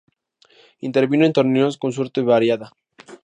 Intervino 0.79 1.27
en 1.27 1.31
torneos 1.33 1.77
con 1.77 1.91
suerte 1.91 2.21
variada. 2.23 2.71